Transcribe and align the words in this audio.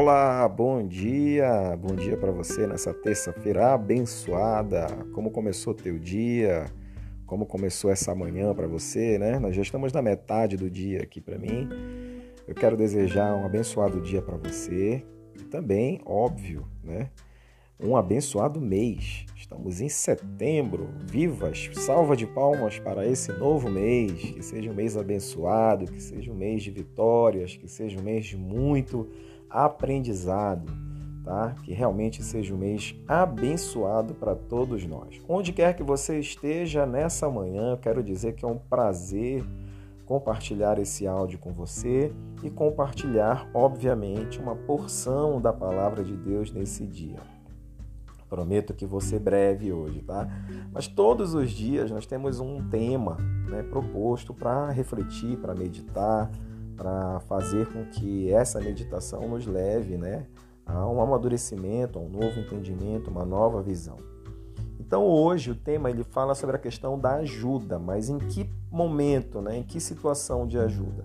Olá, 0.00 0.48
bom 0.48 0.86
dia, 0.86 1.76
bom 1.76 1.96
dia 1.96 2.16
para 2.16 2.30
você 2.30 2.68
nessa 2.68 2.94
terça-feira 2.94 3.74
abençoada. 3.74 4.86
Como 5.12 5.28
começou 5.28 5.74
teu 5.74 5.98
dia? 5.98 6.66
Como 7.26 7.44
começou 7.44 7.90
essa 7.90 8.14
manhã 8.14 8.54
para 8.54 8.68
você, 8.68 9.18
né? 9.18 9.40
Nós 9.40 9.56
já 9.56 9.62
estamos 9.62 9.92
na 9.92 10.00
metade 10.00 10.56
do 10.56 10.70
dia 10.70 11.02
aqui 11.02 11.20
para 11.20 11.36
mim. 11.36 11.68
Eu 12.46 12.54
quero 12.54 12.76
desejar 12.76 13.34
um 13.34 13.44
abençoado 13.44 14.00
dia 14.00 14.22
para 14.22 14.36
você 14.36 15.04
e 15.34 15.42
também, 15.42 16.00
óbvio, 16.06 16.64
né? 16.80 17.10
Um 17.80 17.96
abençoado 17.96 18.60
mês. 18.60 19.26
Estamos 19.34 19.80
em 19.80 19.88
setembro. 19.88 20.90
Vivas! 21.10 21.70
Salva 21.72 22.16
de 22.16 22.26
palmas 22.26 22.78
para 22.78 23.04
esse 23.04 23.32
novo 23.32 23.68
mês. 23.68 24.12
Que 24.12 24.42
seja 24.44 24.70
um 24.70 24.74
mês 24.74 24.96
abençoado, 24.96 25.90
que 25.90 26.00
seja 26.00 26.30
um 26.30 26.36
mês 26.36 26.62
de 26.62 26.70
vitórias, 26.70 27.56
que 27.56 27.66
seja 27.66 27.98
um 27.98 28.02
mês 28.02 28.26
de 28.26 28.36
muito 28.36 29.08
aprendizado, 29.50 30.70
tá? 31.24 31.54
Que 31.62 31.72
realmente 31.72 32.22
seja 32.22 32.54
um 32.54 32.58
mês 32.58 32.94
abençoado 33.06 34.14
para 34.14 34.34
todos 34.34 34.84
nós. 34.86 35.20
Onde 35.28 35.52
quer 35.52 35.74
que 35.74 35.82
você 35.82 36.18
esteja 36.18 36.86
nessa 36.86 37.28
manhã, 37.28 37.76
quero 37.80 38.02
dizer 38.02 38.34
que 38.34 38.44
é 38.44 38.48
um 38.48 38.58
prazer 38.58 39.44
compartilhar 40.08 40.78
esse 40.78 41.06
áudio 41.06 41.38
com 41.38 41.52
você 41.52 42.10
e 42.42 42.48
compartilhar, 42.48 43.46
obviamente, 43.52 44.40
uma 44.40 44.56
porção 44.56 45.38
da 45.38 45.52
palavra 45.52 46.02
de 46.02 46.16
Deus 46.16 46.50
nesse 46.50 46.86
dia. 46.86 47.18
Prometo 48.26 48.72
que 48.72 48.86
você 48.86 49.18
breve 49.18 49.70
hoje, 49.70 50.00
tá? 50.00 50.26
Mas 50.72 50.86
todos 50.86 51.34
os 51.34 51.50
dias 51.50 51.90
nós 51.90 52.06
temos 52.06 52.40
um 52.40 52.66
tema 52.68 53.16
né, 53.50 53.62
proposto 53.62 54.32
para 54.32 54.70
refletir, 54.70 55.36
para 55.38 55.54
meditar, 55.54 56.30
para 56.78 57.18
fazer 57.20 57.66
com 57.72 57.84
que 57.86 58.32
essa 58.32 58.60
meditação 58.60 59.28
nos 59.28 59.44
leve 59.44 59.96
né, 59.96 60.26
a 60.64 60.88
um 60.88 61.02
amadurecimento, 61.02 61.98
a 61.98 62.02
um 62.02 62.08
novo 62.08 62.38
entendimento, 62.38 63.10
uma 63.10 63.26
nova 63.26 63.60
visão. 63.60 63.96
Então 64.78 65.04
hoje 65.04 65.50
o 65.50 65.54
tema 65.56 65.90
ele 65.90 66.04
fala 66.04 66.36
sobre 66.36 66.54
a 66.54 66.58
questão 66.58 66.96
da 66.98 67.16
ajuda, 67.16 67.78
mas 67.80 68.08
em 68.08 68.18
que 68.18 68.48
momento, 68.70 69.42
né, 69.42 69.58
em 69.58 69.62
que 69.64 69.80
situação 69.80 70.46
de 70.46 70.56
ajuda? 70.56 71.04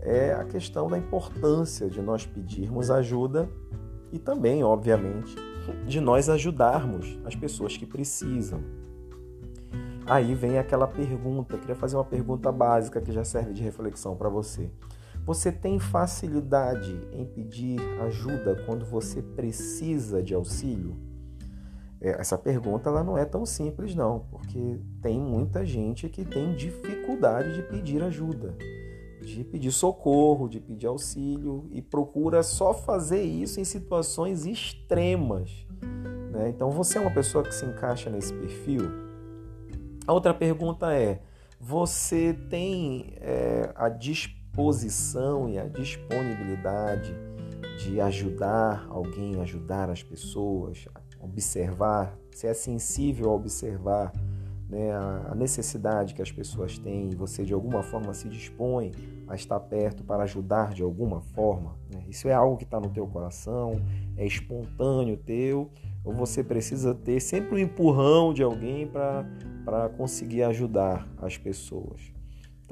É 0.00 0.32
a 0.32 0.44
questão 0.44 0.88
da 0.88 0.98
importância 0.98 1.88
de 1.88 2.00
nós 2.00 2.24
pedirmos 2.26 2.90
ajuda 2.90 3.48
e 4.10 4.18
também, 4.18 4.64
obviamente, 4.64 5.36
de 5.86 6.00
nós 6.00 6.28
ajudarmos 6.28 7.18
as 7.24 7.36
pessoas 7.36 7.76
que 7.76 7.86
precisam. 7.86 8.60
Aí 10.06 10.34
vem 10.34 10.58
aquela 10.58 10.88
pergunta, 10.88 11.56
queria 11.56 11.76
fazer 11.76 11.96
uma 11.96 12.04
pergunta 12.04 12.50
básica 12.50 13.00
que 13.00 13.12
já 13.12 13.22
serve 13.22 13.52
de 13.52 13.62
reflexão 13.62 14.16
para 14.16 14.28
você. 14.28 14.68
Você 15.24 15.52
tem 15.52 15.78
facilidade 15.78 17.00
em 17.12 17.24
pedir 17.24 17.78
ajuda 18.00 18.62
quando 18.66 18.84
você 18.84 19.22
precisa 19.22 20.22
de 20.22 20.34
auxílio? 20.34 20.96
É, 22.00 22.20
essa 22.20 22.36
pergunta 22.36 22.88
ela 22.88 23.04
não 23.04 23.16
é 23.16 23.24
tão 23.24 23.46
simples 23.46 23.94
não, 23.94 24.26
porque 24.30 24.80
tem 25.00 25.20
muita 25.20 25.64
gente 25.64 26.08
que 26.08 26.24
tem 26.24 26.54
dificuldade 26.54 27.54
de 27.54 27.62
pedir 27.62 28.02
ajuda 28.02 28.56
de 29.22 29.44
pedir 29.44 29.70
socorro, 29.70 30.48
de 30.48 30.60
pedir 30.60 30.86
auxílio 30.86 31.66
e 31.70 31.80
procura 31.80 32.42
só 32.42 32.74
fazer 32.74 33.22
isso 33.22 33.60
em 33.60 33.64
situações 33.64 34.44
extremas. 34.44 35.66
Né? 36.30 36.48
Então 36.48 36.70
você 36.70 36.98
é 36.98 37.00
uma 37.00 37.10
pessoa 37.10 37.44
que 37.44 37.54
se 37.54 37.64
encaixa 37.64 38.10
nesse 38.10 38.32
perfil? 38.34 38.82
A 40.06 40.12
outra 40.12 40.34
pergunta 40.34 40.92
é: 40.92 41.22
você 41.60 42.34
tem 42.50 43.14
é, 43.20 43.72
a 43.74 43.88
disposição 43.88 44.41
e 45.48 45.58
a 45.58 45.66
disponibilidade 45.66 47.14
de 47.78 48.00
ajudar 48.00 48.86
alguém, 48.90 49.40
ajudar 49.40 49.88
as 49.88 50.02
pessoas, 50.02 50.86
observar, 51.20 52.18
você 52.30 52.48
é 52.48 52.54
sensível 52.54 53.30
a 53.30 53.34
observar 53.34 54.12
né, 54.68 54.90
a 54.92 55.34
necessidade 55.34 56.14
que 56.14 56.22
as 56.22 56.32
pessoas 56.32 56.78
têm 56.78 57.10
e 57.10 57.14
você 57.14 57.44
de 57.44 57.52
alguma 57.52 57.82
forma 57.82 58.14
se 58.14 58.28
dispõe 58.28 58.90
a 59.28 59.34
estar 59.34 59.60
perto 59.60 60.02
para 60.02 60.22
ajudar 60.24 60.72
de 60.72 60.82
alguma 60.82 61.20
forma. 61.20 61.76
Né? 61.92 62.04
Isso 62.08 62.28
é 62.28 62.32
algo 62.32 62.56
que 62.56 62.64
está 62.64 62.80
no 62.80 62.88
teu 62.88 63.06
coração, 63.06 63.80
é 64.16 64.26
espontâneo 64.26 65.16
teu, 65.16 65.70
ou 66.04 66.12
você 66.12 66.42
precisa 66.42 66.94
ter 66.94 67.20
sempre 67.20 67.54
um 67.54 67.58
empurrão 67.58 68.32
de 68.32 68.42
alguém 68.42 68.86
para 68.86 69.88
conseguir 69.96 70.42
ajudar 70.42 71.06
as 71.18 71.36
pessoas. 71.36 72.12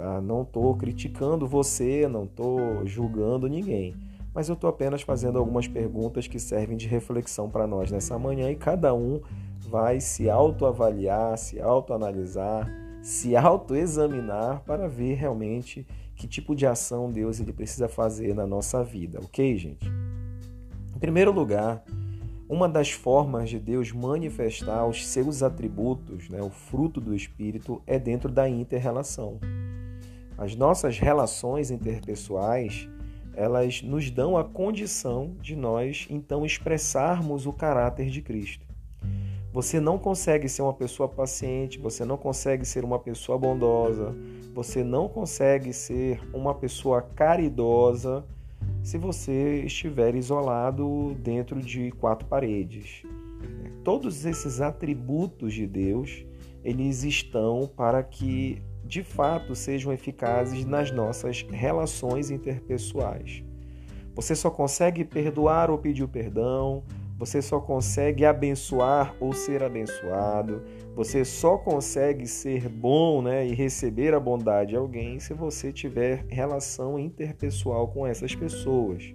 Tá? 0.00 0.18
Não 0.18 0.40
estou 0.40 0.74
criticando 0.76 1.46
você, 1.46 2.08
não 2.08 2.24
estou 2.24 2.86
julgando 2.86 3.46
ninguém, 3.46 3.94
mas 4.34 4.48
eu 4.48 4.54
estou 4.54 4.70
apenas 4.70 5.02
fazendo 5.02 5.38
algumas 5.38 5.68
perguntas 5.68 6.26
que 6.26 6.40
servem 6.40 6.74
de 6.74 6.88
reflexão 6.88 7.50
para 7.50 7.66
nós 7.66 7.90
nessa 7.90 8.18
manhã 8.18 8.50
e 8.50 8.56
cada 8.56 8.94
um 8.94 9.20
vai 9.58 10.00
se 10.00 10.30
autoavaliar, 10.30 11.36
se 11.36 11.60
autoanalisar, 11.60 12.66
se 13.02 13.36
autoexaminar 13.36 14.62
para 14.64 14.88
ver 14.88 15.16
realmente 15.16 15.86
que 16.16 16.26
tipo 16.26 16.54
de 16.54 16.66
ação 16.66 17.12
Deus 17.12 17.38
ele 17.38 17.52
precisa 17.52 17.86
fazer 17.86 18.34
na 18.34 18.46
nossa 18.46 18.82
vida, 18.82 19.20
ok, 19.22 19.54
gente? 19.58 19.86
Em 20.96 20.98
primeiro 20.98 21.30
lugar, 21.30 21.84
uma 22.48 22.66
das 22.66 22.90
formas 22.90 23.50
de 23.50 23.58
Deus 23.58 23.92
manifestar 23.92 24.86
os 24.86 25.06
seus 25.06 25.42
atributos, 25.42 26.30
né, 26.30 26.40
o 26.40 26.48
fruto 26.48 27.02
do 27.02 27.14
Espírito, 27.14 27.82
é 27.86 27.98
dentro 27.98 28.32
da 28.32 28.48
interrelação. 28.48 29.38
As 30.40 30.56
nossas 30.56 30.98
relações 30.98 31.70
interpessoais, 31.70 32.88
elas 33.34 33.82
nos 33.82 34.10
dão 34.10 34.38
a 34.38 34.42
condição 34.42 35.36
de 35.38 35.54
nós 35.54 36.06
então 36.08 36.46
expressarmos 36.46 37.44
o 37.44 37.52
caráter 37.52 38.08
de 38.08 38.22
Cristo. 38.22 38.66
Você 39.52 39.78
não 39.78 39.98
consegue 39.98 40.48
ser 40.48 40.62
uma 40.62 40.72
pessoa 40.72 41.06
paciente, 41.10 41.78
você 41.78 42.06
não 42.06 42.16
consegue 42.16 42.64
ser 42.64 42.86
uma 42.86 42.98
pessoa 42.98 43.36
bondosa, 43.36 44.16
você 44.54 44.82
não 44.82 45.10
consegue 45.10 45.74
ser 45.74 46.18
uma 46.32 46.54
pessoa 46.54 47.02
caridosa 47.02 48.24
se 48.82 48.96
você 48.96 49.62
estiver 49.66 50.14
isolado 50.14 51.14
dentro 51.22 51.60
de 51.60 51.90
quatro 51.92 52.26
paredes. 52.26 53.02
Todos 53.84 54.24
esses 54.24 54.62
atributos 54.62 55.52
de 55.52 55.66
Deus, 55.66 56.24
eles 56.64 57.04
estão 57.04 57.70
para 57.76 58.02
que 58.02 58.62
de 58.90 59.04
fato 59.04 59.54
sejam 59.54 59.92
eficazes 59.92 60.64
nas 60.64 60.90
nossas 60.90 61.46
relações 61.48 62.28
interpessoais. 62.28 63.44
Você 64.16 64.34
só 64.34 64.50
consegue 64.50 65.04
perdoar 65.04 65.70
ou 65.70 65.78
pedir 65.78 66.08
perdão, 66.08 66.82
você 67.16 67.40
só 67.40 67.60
consegue 67.60 68.24
abençoar 68.24 69.14
ou 69.20 69.32
ser 69.32 69.62
abençoado. 69.62 70.64
Você 70.96 71.24
só 71.24 71.56
consegue 71.56 72.26
ser 72.26 72.68
bom 72.68 73.22
né, 73.22 73.46
e 73.46 73.54
receber 73.54 74.12
a 74.12 74.18
bondade 74.18 74.70
de 74.70 74.76
alguém 74.76 75.20
se 75.20 75.32
você 75.32 75.72
tiver 75.72 76.24
relação 76.28 76.98
interpessoal 76.98 77.86
com 77.86 78.04
essas 78.04 78.34
pessoas. 78.34 79.14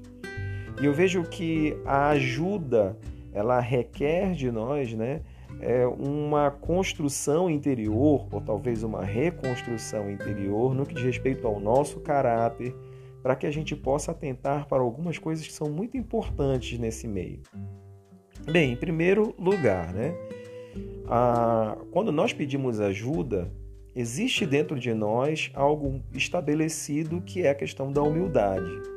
E 0.81 0.85
eu 0.85 0.93
vejo 0.93 1.21
que 1.23 1.75
a 1.85 2.09
ajuda 2.09 2.97
ela 3.33 3.59
requer 3.59 4.31
de 4.31 4.49
nós 4.49 4.93
né, 4.93 5.21
é 5.61 5.85
uma 5.87 6.51
construção 6.51 7.49
interior, 7.49 8.27
ou 8.31 8.41
talvez 8.41 8.83
uma 8.83 9.03
reconstrução 9.03 10.09
interior, 10.09 10.73
no 10.73 10.85
que 10.85 10.93
diz 10.93 11.03
respeito 11.03 11.47
ao 11.47 11.59
nosso 11.59 11.99
caráter, 11.99 12.75
para 13.23 13.35
que 13.35 13.47
a 13.47 13.51
gente 13.51 13.75
possa 13.75 14.11
atentar 14.11 14.67
para 14.67 14.83
algumas 14.83 15.17
coisas 15.17 15.47
que 15.47 15.53
são 15.53 15.69
muito 15.69 15.97
importantes 15.97 16.77
nesse 16.77 17.07
meio. 17.07 17.41
Bem, 18.51 18.73
em 18.73 18.75
primeiro 18.75 19.33
lugar, 19.39 19.93
né? 19.93 20.13
Quando 21.91 22.11
nós 22.11 22.33
pedimos 22.33 22.79
ajuda, 22.79 23.51
existe 23.95 24.45
dentro 24.45 24.79
de 24.79 24.93
nós 24.93 25.49
algo 25.55 26.01
estabelecido 26.13 27.21
que 27.21 27.41
é 27.41 27.49
a 27.49 27.55
questão 27.55 27.91
da 27.91 28.03
humildade. 28.03 28.94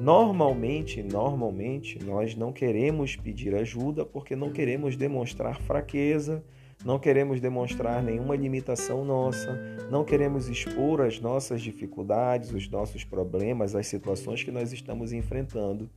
Normalmente, 0.00 1.02
normalmente, 1.02 2.02
nós 2.02 2.34
não 2.34 2.54
queremos 2.54 3.16
pedir 3.16 3.54
ajuda 3.54 4.02
porque 4.02 4.34
não 4.34 4.50
queremos 4.50 4.96
demonstrar 4.96 5.60
fraqueza, 5.60 6.42
não 6.82 6.98
queremos 6.98 7.38
demonstrar 7.38 8.02
nenhuma 8.02 8.34
limitação 8.34 9.04
nossa, 9.04 9.60
não 9.90 10.02
queremos 10.02 10.48
expor 10.48 11.02
as 11.02 11.20
nossas 11.20 11.60
dificuldades, 11.60 12.50
os 12.50 12.66
nossos 12.70 13.04
problemas, 13.04 13.74
as 13.74 13.88
situações 13.88 14.42
que 14.42 14.50
nós 14.50 14.72
estamos 14.72 15.12
enfrentando. 15.12 15.90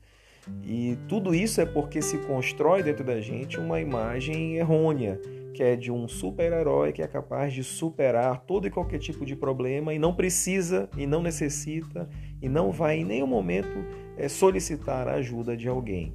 E 0.63 0.97
tudo 1.07 1.33
isso 1.33 1.61
é 1.61 1.65
porque 1.65 2.01
se 2.01 2.17
constrói 2.19 2.83
dentro 2.83 3.03
da 3.03 3.19
gente 3.21 3.59
uma 3.59 3.79
imagem 3.79 4.57
errônea, 4.57 5.19
que 5.53 5.63
é 5.63 5.75
de 5.75 5.91
um 5.91 6.07
super-herói 6.07 6.91
que 6.91 7.01
é 7.01 7.07
capaz 7.07 7.53
de 7.53 7.63
superar 7.63 8.41
todo 8.41 8.67
e 8.67 8.71
qualquer 8.71 8.99
tipo 8.99 9.25
de 9.25 9.35
problema 9.35 9.93
e 9.93 9.99
não 9.99 10.13
precisa 10.13 10.89
e 10.97 11.05
não 11.05 11.21
necessita 11.21 12.09
e 12.41 12.49
não 12.49 12.71
vai 12.71 12.97
em 12.97 13.05
nenhum 13.05 13.27
momento 13.27 13.85
é, 14.17 14.27
solicitar 14.27 15.07
a 15.07 15.15
ajuda 15.15 15.55
de 15.55 15.67
alguém. 15.67 16.13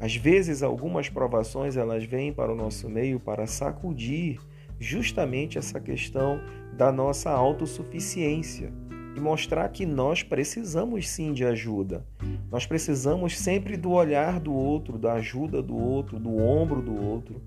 Às 0.00 0.14
vezes, 0.14 0.62
algumas 0.62 1.08
provações 1.08 1.76
elas 1.76 2.04
vêm 2.04 2.32
para 2.32 2.52
o 2.52 2.56
nosso 2.56 2.88
meio 2.88 3.18
para 3.18 3.46
sacudir 3.46 4.38
justamente 4.78 5.58
essa 5.58 5.80
questão 5.80 6.40
da 6.76 6.92
nossa 6.92 7.30
autossuficiência 7.30 8.72
e 9.18 9.20
mostrar 9.20 9.68
que 9.70 9.84
nós 9.84 10.22
precisamos 10.22 11.08
sim 11.08 11.32
de 11.32 11.44
ajuda. 11.44 12.06
Nós 12.50 12.64
precisamos 12.64 13.36
sempre 13.36 13.76
do 13.76 13.90
olhar 13.90 14.38
do 14.38 14.54
outro, 14.54 14.96
da 14.96 15.14
ajuda 15.14 15.60
do 15.60 15.76
outro, 15.76 16.20
do 16.20 16.36
ombro 16.36 16.80
do 16.80 16.94
outro. 17.04 17.42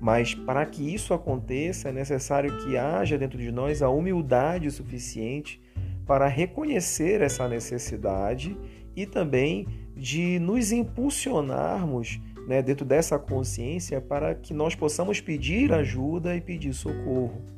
Mas 0.00 0.34
para 0.34 0.66
que 0.66 0.82
isso 0.82 1.14
aconteça, 1.14 1.88
é 1.88 1.92
necessário 1.92 2.58
que 2.58 2.76
haja 2.76 3.16
dentro 3.16 3.38
de 3.38 3.52
nós 3.52 3.82
a 3.82 3.88
humildade 3.88 4.68
suficiente 4.70 5.60
para 6.04 6.26
reconhecer 6.26 7.20
essa 7.20 7.48
necessidade 7.48 8.56
e 8.94 9.06
também 9.06 9.66
de 9.96 10.40
nos 10.40 10.72
impulsionarmos 10.72 12.20
né, 12.48 12.60
dentro 12.62 12.84
dessa 12.84 13.16
consciência 13.18 14.00
para 14.00 14.34
que 14.34 14.52
nós 14.52 14.74
possamos 14.74 15.20
pedir 15.20 15.72
ajuda 15.72 16.34
e 16.34 16.40
pedir 16.40 16.74
socorro. 16.74 17.55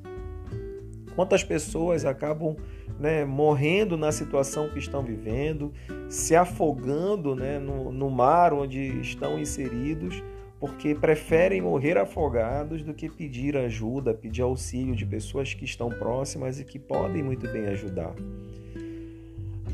Quantas 1.19 1.43
pessoas 1.43 2.05
acabam 2.05 2.55
né, 2.97 3.25
morrendo 3.25 3.97
na 3.97 4.13
situação 4.13 4.69
que 4.69 4.79
estão 4.79 5.03
vivendo, 5.03 5.73
se 6.09 6.37
afogando 6.37 7.35
né, 7.35 7.59
no, 7.59 7.91
no 7.91 8.09
mar 8.09 8.53
onde 8.53 9.01
estão 9.01 9.37
inseridos, 9.37 10.23
porque 10.61 10.95
preferem 10.95 11.61
morrer 11.61 11.99
afogados 11.99 12.85
do 12.85 12.95
que 12.95 13.09
pedir 13.09 13.57
ajuda, 13.57 14.15
pedir 14.15 14.43
auxílio 14.43 14.95
de 14.95 15.05
pessoas 15.05 15.53
que 15.53 15.65
estão 15.65 15.89
próximas 15.89 16.61
e 16.61 16.65
que 16.65 16.79
podem 16.79 17.25
muito 17.25 17.51
bem 17.51 17.67
ajudar. 17.67 18.15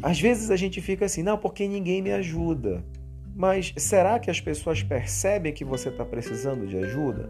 Às 0.02 0.19
vezes 0.19 0.50
a 0.50 0.56
gente 0.56 0.81
fica 0.81 1.05
assim, 1.05 1.23
não, 1.23 1.37
porque 1.37 1.69
ninguém 1.69 2.00
me 2.00 2.12
ajuda. 2.12 2.82
Mas 3.37 3.75
será 3.76 4.19
que 4.19 4.31
as 4.31 4.41
pessoas 4.41 4.82
percebem 4.82 5.52
que 5.52 5.62
você 5.62 5.91
está 5.91 6.06
precisando 6.06 6.67
de 6.67 6.79
ajuda? 6.79 7.29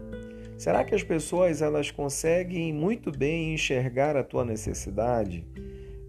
Será 0.57 0.83
que 0.83 0.95
as 0.95 1.03
pessoas 1.03 1.61
elas 1.61 1.91
conseguem 1.91 2.73
muito 2.73 3.11
bem 3.11 3.53
enxergar 3.53 4.15
a 4.15 4.23
tua 4.23 4.45
necessidade? 4.45 5.45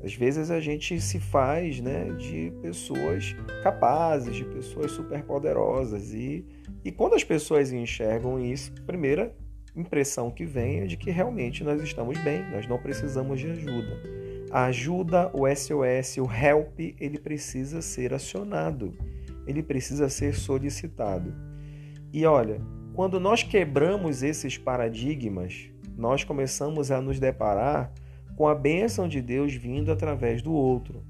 Às 0.03 0.15
vezes 0.15 0.53
a 0.53 0.61
gente 0.61 1.01
se 1.01 1.19
faz 1.19 1.81
né, 1.81 2.13
de 2.13 2.53
pessoas 2.63 3.35
capazes, 3.63 4.37
de 4.37 4.45
pessoas 4.45 4.93
superpoderosas. 4.93 6.15
E, 6.15 6.45
e 6.85 6.93
quando 6.93 7.15
as 7.15 7.25
pessoas 7.25 7.73
enxergam 7.73 8.39
isso, 8.39 8.73
a 8.79 8.83
primeira 8.83 9.35
impressão 9.75 10.31
que 10.31 10.45
vem 10.45 10.81
é 10.81 10.87
de 10.87 10.97
que 10.97 11.11
realmente 11.11 11.65
nós 11.65 11.83
estamos 11.83 12.17
bem, 12.19 12.49
nós 12.51 12.69
não 12.69 12.79
precisamos 12.79 13.41
de 13.41 13.51
ajuda. 13.51 14.01
A 14.51 14.67
ajuda, 14.67 15.31
o 15.35 15.43
SOS, 15.53 16.19
o 16.19 16.31
help, 16.33 16.79
ele 17.01 17.19
precisa 17.19 17.83
ser 17.83 18.15
acionado, 18.15 18.97
ele 19.45 19.63
precisa 19.63 20.09
ser 20.09 20.35
solicitado. 20.35 21.35
E 22.13 22.25
olha, 22.25 22.61
quando 22.97 23.21
nós 23.21 23.43
quebramos 23.43 24.23
esses 24.23 24.57
paradigmas, 24.57 25.69
nós 25.99 26.25
começamos 26.25 26.91
a 26.91 26.99
nos 26.99 27.21
deparar 27.21 27.93
com 28.35 28.49
a 28.49 28.55
bênção 28.55 29.07
de 29.07 29.21
Deus 29.21 29.53
vindo 29.53 29.93
através 29.93 30.41
do 30.41 30.51
outro. 30.51 31.05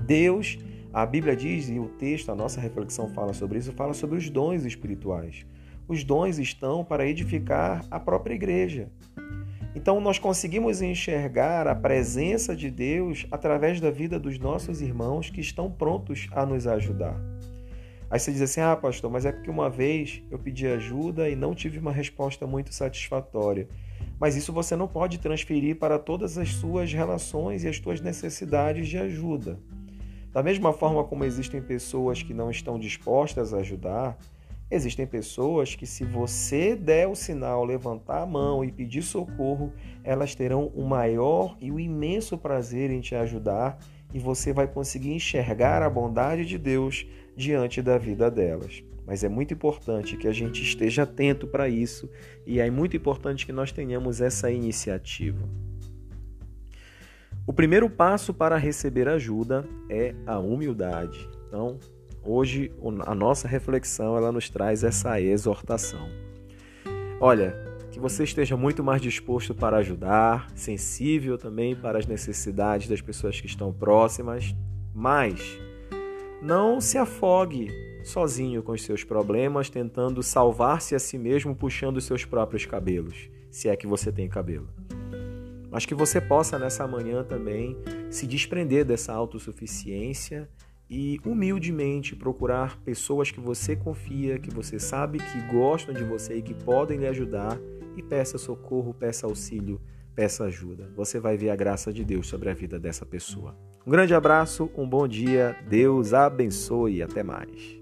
Deus, 0.00 0.58
a 0.90 1.04
Bíblia 1.04 1.36
diz, 1.36 1.68
e 1.68 1.78
o 1.78 1.86
texto, 1.86 2.32
a 2.32 2.34
nossa 2.34 2.62
reflexão 2.62 3.10
fala 3.10 3.34
sobre 3.34 3.58
isso, 3.58 3.72
fala 3.72 3.92
sobre 3.92 4.16
os 4.16 4.30
dons 4.30 4.64
espirituais. 4.64 5.44
Os 5.86 6.02
dons 6.02 6.38
estão 6.38 6.82
para 6.82 7.06
edificar 7.06 7.84
a 7.90 8.00
própria 8.00 8.32
igreja. 8.32 8.88
Então, 9.74 10.00
nós 10.00 10.18
conseguimos 10.18 10.80
enxergar 10.80 11.68
a 11.68 11.74
presença 11.74 12.56
de 12.56 12.70
Deus 12.70 13.26
através 13.30 13.82
da 13.82 13.90
vida 13.90 14.18
dos 14.18 14.38
nossos 14.38 14.80
irmãos 14.80 15.28
que 15.28 15.42
estão 15.42 15.70
prontos 15.70 16.26
a 16.32 16.46
nos 16.46 16.66
ajudar. 16.66 17.20
Aí 18.10 18.18
você 18.18 18.32
diz 18.32 18.42
assim: 18.42 18.60
ah, 18.60 18.74
pastor, 18.74 19.10
mas 19.10 19.24
é 19.24 19.30
porque 19.30 19.48
uma 19.48 19.70
vez 19.70 20.22
eu 20.30 20.38
pedi 20.38 20.66
ajuda 20.66 21.28
e 21.28 21.36
não 21.36 21.54
tive 21.54 21.78
uma 21.78 21.92
resposta 21.92 22.46
muito 22.46 22.74
satisfatória. 22.74 23.68
Mas 24.18 24.34
isso 24.34 24.52
você 24.52 24.74
não 24.74 24.88
pode 24.88 25.18
transferir 25.18 25.78
para 25.78 25.98
todas 25.98 26.36
as 26.36 26.54
suas 26.54 26.92
relações 26.92 27.62
e 27.62 27.68
as 27.68 27.76
suas 27.76 28.00
necessidades 28.00 28.88
de 28.88 28.98
ajuda. 28.98 29.58
Da 30.32 30.42
mesma 30.42 30.72
forma 30.72 31.04
como 31.04 31.24
existem 31.24 31.62
pessoas 31.62 32.22
que 32.22 32.34
não 32.34 32.50
estão 32.50 32.78
dispostas 32.78 33.54
a 33.54 33.58
ajudar, 33.58 34.18
existem 34.70 35.06
pessoas 35.06 35.74
que, 35.74 35.86
se 35.86 36.04
você 36.04 36.76
der 36.76 37.08
o 37.08 37.14
sinal, 37.14 37.64
levantar 37.64 38.22
a 38.22 38.26
mão 38.26 38.64
e 38.64 38.70
pedir 38.70 39.02
socorro, 39.02 39.72
elas 40.04 40.34
terão 40.34 40.66
o 40.74 40.84
maior 40.84 41.56
e 41.60 41.70
o 41.72 41.80
imenso 41.80 42.38
prazer 42.38 42.90
em 42.90 43.00
te 43.00 43.14
ajudar 43.14 43.78
e 44.12 44.18
você 44.18 44.52
vai 44.52 44.66
conseguir 44.66 45.12
enxergar 45.12 45.82
a 45.82 45.90
bondade 45.90 46.44
de 46.44 46.58
Deus 46.58 47.06
diante 47.40 47.80
da 47.80 47.96
vida 47.96 48.30
delas. 48.30 48.84
Mas 49.06 49.24
é 49.24 49.28
muito 49.28 49.54
importante 49.54 50.16
que 50.16 50.28
a 50.28 50.32
gente 50.32 50.62
esteja 50.62 51.02
atento 51.02 51.46
para 51.46 51.68
isso 51.68 52.08
e 52.46 52.60
é 52.60 52.70
muito 52.70 52.96
importante 52.96 53.46
que 53.46 53.52
nós 53.52 53.72
tenhamos 53.72 54.20
essa 54.20 54.50
iniciativa. 54.50 55.48
O 57.46 57.52
primeiro 57.52 57.88
passo 57.90 58.32
para 58.32 58.56
receber 58.56 59.08
ajuda 59.08 59.66
é 59.88 60.14
a 60.26 60.38
humildade. 60.38 61.28
Então, 61.48 61.80
hoje 62.22 62.70
a 63.06 63.14
nossa 63.14 63.48
reflexão 63.48 64.16
ela 64.16 64.30
nos 64.30 64.48
traz 64.48 64.84
essa 64.84 65.20
exortação. 65.20 66.08
Olha, 67.20 67.56
que 67.90 67.98
você 67.98 68.22
esteja 68.22 68.56
muito 68.56 68.84
mais 68.84 69.02
disposto 69.02 69.54
para 69.54 69.78
ajudar, 69.78 70.48
sensível 70.54 71.36
também 71.36 71.74
para 71.74 71.98
as 71.98 72.06
necessidades 72.06 72.86
das 72.86 73.00
pessoas 73.00 73.40
que 73.40 73.46
estão 73.46 73.72
próximas, 73.72 74.54
mas 74.94 75.58
não 76.42 76.80
se 76.80 76.96
afogue 76.96 77.68
sozinho 78.02 78.62
com 78.62 78.72
os 78.72 78.82
seus 78.82 79.04
problemas, 79.04 79.68
tentando 79.68 80.22
salvar-se 80.22 80.94
a 80.94 80.98
si 80.98 81.18
mesmo 81.18 81.54
puxando 81.54 81.98
os 81.98 82.04
seus 82.04 82.24
próprios 82.24 82.64
cabelos, 82.64 83.28
se 83.50 83.68
é 83.68 83.76
que 83.76 83.86
você 83.86 84.10
tem 84.10 84.28
cabelo. 84.28 84.68
Mas 85.70 85.86
que 85.86 85.94
você 85.94 86.20
possa 86.20 86.58
nessa 86.58 86.86
manhã 86.86 87.22
também 87.22 87.76
se 88.10 88.26
desprender 88.26 88.84
dessa 88.84 89.12
autossuficiência 89.12 90.48
e 90.88 91.20
humildemente 91.24 92.16
procurar 92.16 92.76
pessoas 92.80 93.30
que 93.30 93.38
você 93.38 93.76
confia, 93.76 94.38
que 94.38 94.52
você 94.52 94.80
sabe 94.80 95.18
que 95.18 95.40
gostam 95.52 95.94
de 95.94 96.02
você 96.02 96.36
e 96.36 96.42
que 96.42 96.54
podem 96.54 96.98
lhe 96.98 97.06
ajudar 97.06 97.56
e 97.96 98.02
peça 98.02 98.38
socorro, 98.38 98.92
peça 98.92 99.26
auxílio, 99.26 99.80
peça 100.14 100.44
ajuda. 100.44 100.90
Você 100.96 101.20
vai 101.20 101.36
ver 101.36 101.50
a 101.50 101.56
graça 101.56 101.92
de 101.92 102.04
Deus 102.04 102.26
sobre 102.26 102.50
a 102.50 102.54
vida 102.54 102.80
dessa 102.80 103.06
pessoa. 103.06 103.56
Um 103.86 103.90
grande 103.90 104.14
abraço, 104.14 104.70
um 104.76 104.86
bom 104.86 105.08
dia, 105.08 105.56
Deus 105.66 106.12
abençoe 106.12 106.96
e 106.96 107.02
até 107.02 107.22
mais. 107.22 107.80